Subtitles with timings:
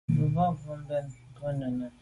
[0.11, 1.87] Ndù à ba mbwon mbèn mbe mènnenùne.